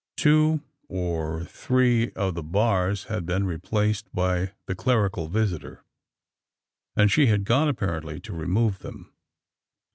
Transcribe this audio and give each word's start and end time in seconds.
Two 0.17 0.63
or, 0.87 1.43
three 1.45 2.11
of 2.13 2.33
the 2.33 2.41
bars 2.41 3.03
had 3.03 3.23
been 3.23 3.45
replaced 3.45 4.11
by 4.11 4.53
the 4.65 4.73
clerical 4.73 5.27
visitor; 5.27 5.83
and 6.95 7.11
she 7.11 7.27
had 7.27 7.43
gone, 7.45 7.69
apparently, 7.69 8.19
to 8.21 8.33
remove 8.33 8.79
them. 8.79 9.13